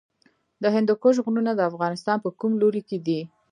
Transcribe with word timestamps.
د 0.61 0.63
هندوکش 0.75 1.15
غرونه 1.25 1.51
د 1.55 1.61
افغانستان 1.71 2.17
په 2.21 2.29
کوم 2.39 2.51
لوري 2.61 2.81
کې 2.89 2.97
دي؟ 3.05 3.19